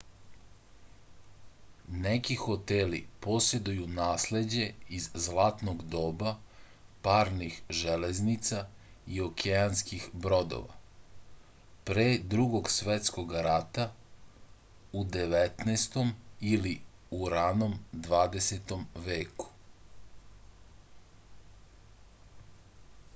[2.03, 4.63] neki hoteli poseduju nasleđe
[4.99, 6.31] iz zlatnog doba
[7.07, 8.63] parnih železnica
[9.17, 10.79] i okeanskih brodova
[11.91, 13.87] pre drugog svetskog rata
[15.01, 16.01] u 19.
[16.55, 16.75] ili
[17.37, 17.79] ranom
[18.09, 18.79] 20.
[19.11, 19.51] veku